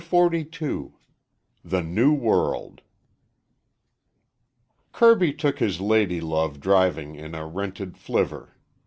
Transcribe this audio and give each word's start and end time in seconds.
CHAPTER 0.09 0.41
XLII 0.51 0.91
THE 1.63 1.83
NEW 1.83 2.11
WORLD 2.13 2.81
Kirby 4.93 5.31
took 5.31 5.59
his 5.59 5.79
lady 5.79 6.19
love 6.19 6.59
driving 6.59 7.13
in 7.13 7.35
a 7.35 7.45
rented 7.45 7.99
flivver. 7.99 8.57